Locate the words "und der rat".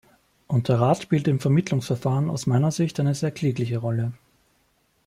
0.47-1.03